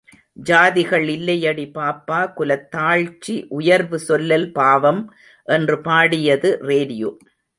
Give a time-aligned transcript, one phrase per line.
[0.43, 5.01] ஜாதிகள் இல்லையடி பாப்பா– குலத் தாழ்ச்சி உயர்வு சொல்லல் பாவம்!
[5.47, 7.11] என்று பாடியது ரேடியோ.